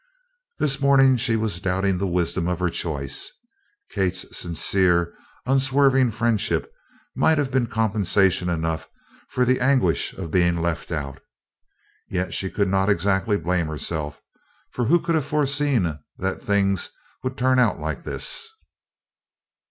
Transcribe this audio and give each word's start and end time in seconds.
This 0.57 0.81
morning 0.81 1.15
she 1.15 1.35
was 1.35 1.59
doubting 1.59 1.99
the 1.99 2.07
wisdom 2.07 2.47
of 2.47 2.57
her 2.57 2.71
choice. 2.71 3.31
Kate's 3.91 4.35
sincere 4.35 5.13
unswerving 5.45 6.09
friendship 6.09 6.73
might 7.15 7.37
have 7.37 7.51
been 7.51 7.67
compensation 7.67 8.49
enough 8.49 8.89
for 9.29 9.45
the 9.45 9.59
anguish 9.59 10.11
of 10.15 10.31
being 10.31 10.57
"left 10.59 10.91
out." 10.91 11.19
Yet 12.09 12.33
she 12.33 12.49
could 12.49 12.67
not 12.67 12.89
exactly 12.89 13.37
blame 13.37 13.67
herself, 13.67 14.23
for 14.71 14.85
who 14.85 14.99
could 14.99 15.13
have 15.13 15.25
foreseen 15.27 15.99
that 16.17 16.41
things 16.41 16.89
would 17.21 17.37
turn 17.37 17.59
out 17.59 17.79
like 17.79 18.03
this? 18.03 18.49